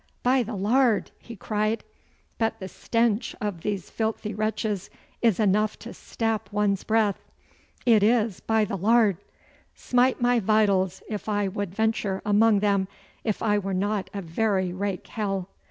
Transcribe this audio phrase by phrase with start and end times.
[0.23, 1.83] 'By the Lard!' he cried,
[2.39, 4.89] 'but the stench of these filthy wretches
[5.21, 7.19] is enough to stap one's breath.
[7.85, 9.17] It is, by the Lard!
[9.75, 12.87] Smite my vitals if I would venture among them
[13.23, 15.49] if I were not a very rake hell.